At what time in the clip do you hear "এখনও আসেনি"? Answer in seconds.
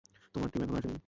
0.63-0.99